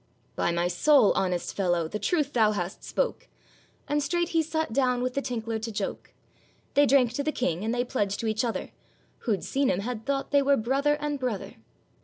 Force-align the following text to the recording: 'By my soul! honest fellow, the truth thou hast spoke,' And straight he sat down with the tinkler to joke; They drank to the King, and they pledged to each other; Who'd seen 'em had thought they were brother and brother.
'By 0.35 0.51
my 0.51 0.67
soul! 0.67 1.11
honest 1.15 1.55
fellow, 1.55 1.87
the 1.87 1.99
truth 1.99 2.33
thou 2.33 2.53
hast 2.53 2.83
spoke,' 2.83 3.27
And 3.87 4.01
straight 4.01 4.29
he 4.29 4.41
sat 4.41 4.73
down 4.73 5.03
with 5.03 5.13
the 5.13 5.21
tinkler 5.21 5.59
to 5.59 5.71
joke; 5.71 6.11
They 6.73 6.87
drank 6.87 7.13
to 7.13 7.23
the 7.23 7.31
King, 7.31 7.63
and 7.63 7.71
they 7.71 7.85
pledged 7.85 8.19
to 8.21 8.25
each 8.25 8.43
other; 8.43 8.71
Who'd 9.27 9.43
seen 9.43 9.69
'em 9.69 9.81
had 9.81 10.07
thought 10.07 10.31
they 10.31 10.41
were 10.41 10.57
brother 10.57 10.95
and 10.95 11.19
brother. 11.19 11.53